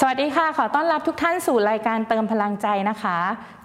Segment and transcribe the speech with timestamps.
[0.00, 3.18] สวัสดีค่ะ ขอต้อนรับทุกท่านสู่รายการเติมพลังใจนะคะ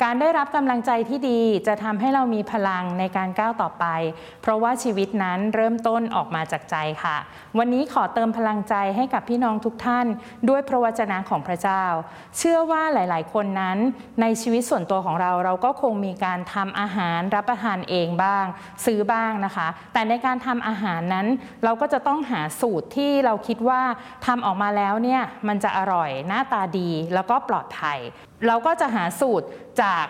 [0.03, 3.85] การได้รับกำลังใจที่ดีจะทำให้เรามีพลังในการก้าวต่อไป
[4.41, 7.17] เพราะว่าชีวิตนั้นเริ่มต้นออกมาจากใจค่ะ
[7.57, 10.05] วันนี้ขอเติมพลังใจให้กับพี่น้องทุกท่าน
[10.49, 11.83] ด้วยพระวจนะของพระเจ้า
[12.37, 13.77] เชื่อว่าหลาย ๆ คนนั้น
[14.21, 18.45] ในชีวิตส่วนตัวของเราเราก็คงมีการทำอาหารรับประทานเองบ้าง
[18.85, 21.27] ซื้อบ้างนะคะ แต่ในการทำอาหารนั้น
[21.63, 23.81] เราก็จะต้องหาสูตรที่เราคิดว่า
[24.25, 27.99] ทำออกมาแล้วเนี่ยมันจะอร่อยหน้าตาดีแล้วก็ปลอดภัย
[28.47, 29.47] เราก็จะหาสูตร
[29.81, 30.05] จาก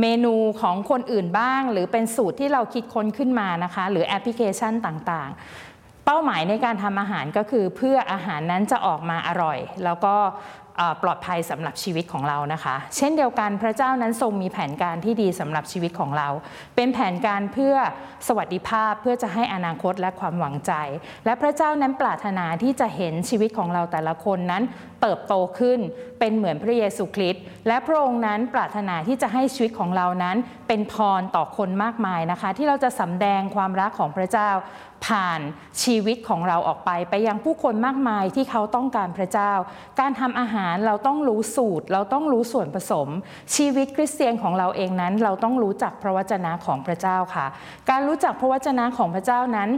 [0.00, 10.16] เมนูของคนอื่นบ้าง หรือเป็นสูตรที่เราคิดค้นขึ้นมานะคะ หรือแอปพลิเคชันต่างๆ เป้าหมายในการทำอาหารก็คือเพื่ออาหารนั้นจะออกมาอร่อย แล้วก็
[11.02, 16.28] ปลอดภัยสำหรับชีวิตของเรานะคะ เช่นเดียวกันพระเจ้านั้นทรงมีแผนการที่ดีสำหรับชีวิตของเรา
[16.76, 17.74] เป็นแผนการเพื่อ
[18.28, 20.72] สวัสดิภาพเพื่อจะให้อนาคตและความหวังใจ
[21.24, 24.62] และพระเจ้านั้นปรารถนาที่จะเห็นชีวิตของเราแต่ละคนนั้น
[25.00, 25.78] เติบโตขึ้น
[26.18, 30.36] เป็นเหมือนพระเยซูคริสต์และพระองค์นั้นปรารถนาที่จะให้ชีวิตของเรานั้น
[30.68, 34.50] เป็นพรต่อคนมากมายนะคะ ที่เราจะสำแดงความรักของพระเจ้า
[35.06, 35.40] ผ่าน
[35.82, 39.52] ชีวิตของเราออกไป ไปยังผู้คนมากมายที่เขาต้องการพระเจ้า
[40.00, 43.08] การทำอาหารเราต้องรู้สูตร เราต้องรู้ส่วนผสม
[43.56, 47.46] ชีวิตคริสเตียนของเราเองนั้น เราต้องรู้จักพระวจนะของพระเจ้าค่ะ
[47.90, 49.70] การรู้จักพระวจนะของพระเจ้านั้น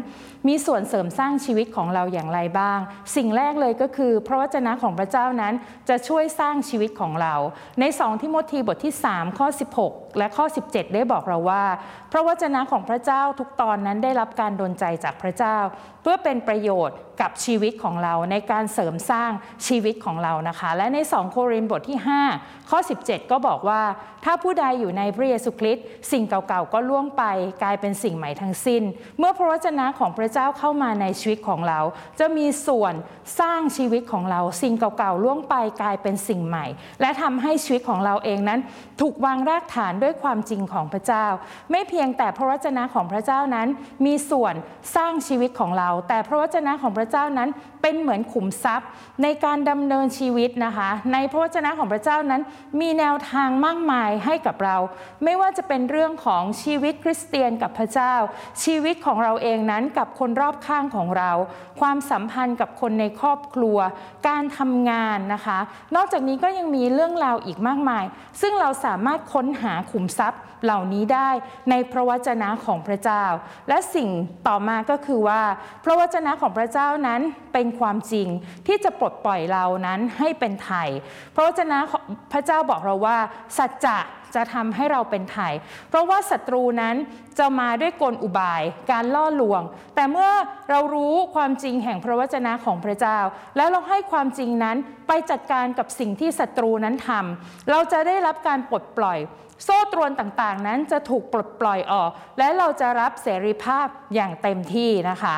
[0.49, 2.79] มีส่วนเสริมสร้างชีวิตของเราอย่างไรบ้าง
[3.17, 5.55] สิ่งแรกเลยก็คือ พระวจนะของพระเจ้านั้น
[5.89, 7.35] จะช่วยสร้างชีวิตของเรา
[7.81, 11.65] ใน2ทิโมธีบทที่ 3 ข้อ 16 และข้อ 17 ได้บอกเราว่า
[12.13, 15.57] พระวจนะของพระเจ้าทุกตอนนั้นได้รับการดลใจจากพระเจ้า
[16.03, 19.31] เพื่อเป็นประโยชน์กับชีวิตของเราในการเสริมสร้าง
[19.67, 21.99] ชีวิตของเรานะคะ และใน 2 โครินธ์บทที่
[22.35, 23.83] 5 ข้อ 17 ก็บอกว่า
[24.25, 27.25] ถ้าผู้ใดอยู่ในพระเยซูคริสต์สิ่งเก่าๆก็ล่วงไป
[27.63, 28.83] กลายเป็นสิ่งใหม่ทั้งสิ้น
[29.19, 31.81] เมื่อพระวจนะของพระเจ้าเข้ามาในชีวิตของเรา
[32.21, 32.95] จะมีส่วน
[33.41, 36.67] สร้างชีวิตของเรา สิ่งเก่าๆล่วงไปกลายเป็นสิ่งใหม่
[37.01, 38.61] และทำให้ชีวิตของเราเองนั้น
[39.01, 41.27] ถูกวางรากฐานด้วยความจริงของพระเจ้า
[41.71, 43.69] ไม่เพียงแต่พระวจนะของพระเจ้านั้น
[44.07, 44.55] มีส่วน
[44.97, 47.49] สร้างชีวิตของเรา แต่พระวจนะของพระเจ้านั้น
[47.83, 48.89] เป็นเหมือนขุมทรัพย์
[49.23, 52.43] ในการดำเนินชีวิตนะคะ ในพระวจนะของพระเจ้านั้น
[52.81, 54.77] มีแนวทางมากมายให้กับเรา
[55.25, 58.15] ไม่ว่าจะเป็นเรื่องของชีวิตคริสเตียนกับพระเจ้า
[58.65, 61.31] ชีวิตของเราเองนั้นกับคนรอบข้างของเรา
[61.81, 63.79] ความสัมพันธ์กับคนในครอบครัว
[64.29, 65.59] การทำงานนะคะ
[65.97, 68.05] นอกจากนี้ก็ยังมีเรื่องราวอีกมากมาย
[68.41, 71.31] ซึ่งเราสามารถค้นหาขุมทรัพย์เหล่านี้ได้
[71.71, 73.25] ในพระวจนะของพระเจ้า
[73.69, 74.09] และสิ่ง
[74.49, 75.43] ต่อมาก็คือว่า
[75.85, 77.21] พระวจนะของพระเจ้านั้น
[77.53, 78.29] เป็นความจริง
[78.67, 80.89] ที่จะปลดปล่อยเรานั้นให้เป็นไทย
[81.35, 81.79] พระวจนะ
[82.33, 83.19] พระเจ้าบอกเราว่า
[83.59, 83.99] สัจจะ
[84.35, 85.53] จะทำให้เราเป็นไทย
[85.89, 86.97] เพราะว่าศัตรูนั้น
[87.39, 89.63] จะมาด้วยกลอุบาย การล่อลวง
[89.95, 90.31] แต่เมื่อ
[90.71, 93.19] เรารู้ความจริงแห่งพระวจนะของพระเจ้า
[93.57, 94.77] แล้วเราให้ความจริงนั้น
[95.09, 99.19] ไปจัดการกับสิ่งที่ศัตรูนั้นทำเราจะได้รับการปลดปล่อย
[99.65, 105.37] โซ่ตรวนต่างๆ นั้นจะถูกปลดปล่อยออก และเราจะรับเสรีภาพอย่างเต็มที่นะคะ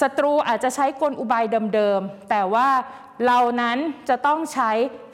[0.00, 2.68] ศัตรูอาจจะใช้กลอุบายเดิมๆ แต่ว่า
[3.26, 3.78] เรานั้น
[4.08, 4.70] จะต้องใช้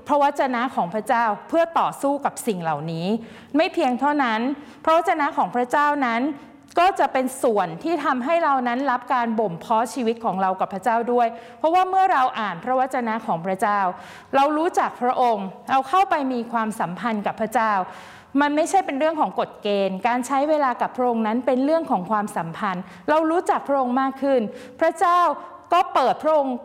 [0.08, 3.06] พระวจนะของพระเจ้าเพื่อต่อสู้กับสิ่งเหล่านี้
[3.56, 4.40] ไม่เพียงเท่านั้น
[4.84, 6.20] พระวจนะของพระเจ้านั้น
[6.78, 11.26] ก็จะเป็นส่วนที่ทำให้เรานั้นรับการบ่มเพาะชีวิตของเรากับพระเจ้าด้วย
[11.58, 13.80] เพราะว่าเมื่อเราอ่านพระวจนะของพระเจ้า
[14.34, 17.72] เรารู้จักพระองค์ เราเข้าไปมีความสัมพันธ์กับพระเจ้า
[18.40, 24.40] มันไม่ใช่เป็นเรื่องของกฎเกณฑ์ การใช้เวลากับพระองค์นั้นเป็นเรื่องของความสัมพันธ์ เรารู้จักพระองค์มากขึ้น
[24.80, 25.20] พระเจ้า
[25.72, 26.56] ก็เปิดพระองค์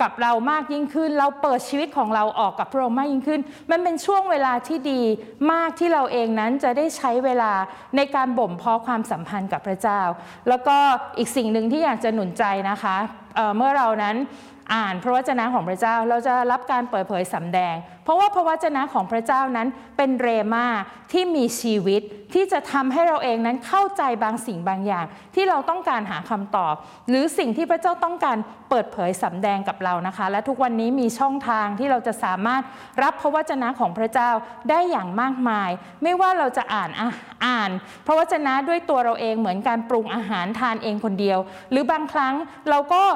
[0.00, 5.02] กับเรามากยิ่งขึ้น เราเปิดชีวิตของเราออกกับพระองค์มากยิ่งขึ้น มันเป็นช่วงเวลาที่ดี
[5.52, 7.52] มากที่เราเองนั้นจะได้ใช้เวลา
[7.96, 10.00] ในการบ่มเพาะความสัมพันธ์กับพระเจ้า
[10.48, 10.76] แล้วก็
[11.18, 12.96] อีกสิ่งหนึ่งที่อยากจะหนุนใจนะคะ
[13.56, 14.16] เมื่อเรานั้น
[14.74, 20.66] อ่านพระวจนะของพระเจ้าเราจะรับการเปิดเผยสำแดง เพราะว่าพระวจนะของพระเจ้านั้นเป็นเรมา
[21.12, 22.02] ที่มีชีวิต
[22.34, 26.74] ที่จะทำให้เราเองนั้นเข้าใจบางสิ่งบางอย่าง ที่เราต้องการหาคำตอบ
[27.08, 28.38] หรือสิ่งที่พระเจ้าต้องการ
[28.70, 32.62] เปิดเผยสำแดงกับเรานะคะ และทุกวันนี้มีช่องทางที่เราจะสามารถ
[33.02, 34.30] รับพระวจนะของพระเจ้า
[34.70, 35.70] ได้อย่างมากมาย
[36.02, 36.90] ไม่ว่าเราจะอ่าน
[37.46, 37.70] อ่าน
[38.06, 41.38] พระวจนะด้วยตัวเราเองเหมือนการปรุงอาหารทานเองคนเดียว
[41.70, 42.34] หรือบางครั้ง
[42.70, 43.02] เราก็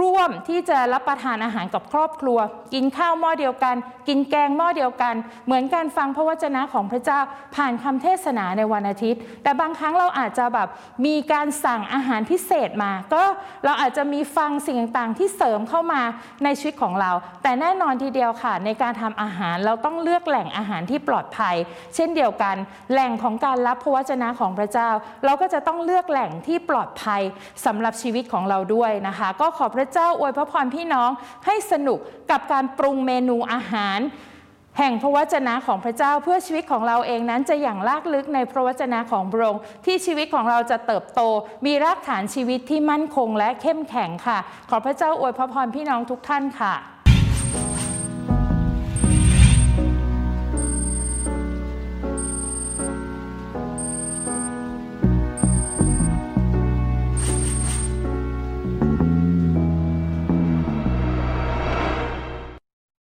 [0.00, 2.38] ร่วมที่จะรับประทานอาหารกับครอบครัว
[2.74, 3.76] กินข้าวหม้อเดียวกัน
[4.08, 5.14] กินแกงหม้อเดียวกัน
[5.46, 7.20] เหมือนการฟังพระวจนะของพระเจ้า
[7.56, 10.68] ผ่านคำเทศนาในวันอาทิตย์ แต่บางครั้งเราอาจจะแบบ
[11.06, 13.22] มีการสั่งอาหารพิเศษมา ก็
[13.64, 16.02] เราอาจจะมีฟังสิ่งต่างๆ ที่เสริมเข้ามา
[16.44, 17.10] ในชีวิตของเรา
[17.42, 21.56] แต่แน่นอนทีเดียวค่ะ ในการทำอาหารเราต้องเลือกแหล่งอาหารที่ปลอดภัย
[21.94, 22.56] เช่นเดียวกัน
[22.92, 24.90] แหล่งของการรับพระวจนะของพระเจ้า
[25.24, 27.22] เราก็จะต้องเลือกแหล่งที่ปลอดภัย
[27.66, 31.10] สำหรับชีวิตของเราด้วยนะคะ ก็ขอพระเจ้าอวยพระพรพี่น้อง
[31.46, 31.98] ให้สนุก
[32.30, 34.00] กับการปรุงเมนูอาหาร
[34.78, 41.20] แห่งพระวจนะของพระเจ้าเพื่อชีวิตของเราเองนั้นจะอย่างลากลึกในพระวจนะของพระองค์ที่ชีวิตของเราจะเติบโต
[41.66, 44.38] มีรากฐานชีวิตที่มั่นคงและเข้มแข็งค่ะ
[44.70, 46.74] ขอพระเจ้าอวยพระพรพี่น้องทุกท่านค่ะ